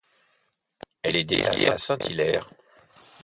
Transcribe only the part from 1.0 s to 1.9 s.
Elle est dédiée à